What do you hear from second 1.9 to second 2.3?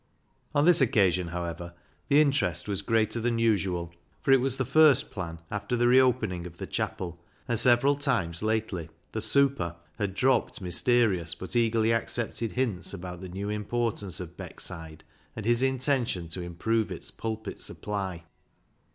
the